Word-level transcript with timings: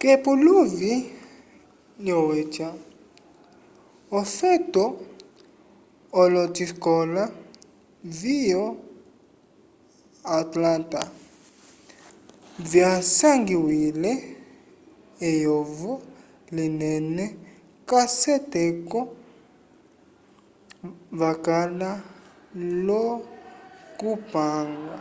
k'epuluvi 0.00 0.92
lyokweca 2.04 2.68
ofeto 4.20 4.84
olosikola 6.20 7.22
vyo 8.20 8.64
atlanta 10.40 11.00
vyasangiwile 12.70 14.12
eyovo 15.28 15.92
linene 16.56 17.24
k'aseteko 17.88 19.00
vakala 21.20 21.90
l'okupanga 22.84 24.98